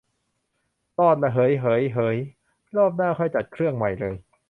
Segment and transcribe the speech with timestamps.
[0.99, 2.17] รอดละ เหย เหย เหย
[2.75, 4.15] รอบหน้าค่อยจัดเครื่องใหม่เลย